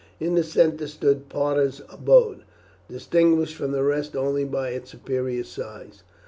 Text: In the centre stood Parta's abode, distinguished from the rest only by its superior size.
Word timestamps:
In 0.19 0.33
the 0.33 0.43
centre 0.43 0.87
stood 0.87 1.29
Parta's 1.29 1.83
abode, 1.87 2.41
distinguished 2.89 3.53
from 3.55 3.71
the 3.71 3.83
rest 3.83 4.15
only 4.15 4.45
by 4.45 4.69
its 4.71 4.89
superior 4.89 5.43
size. 5.43 6.01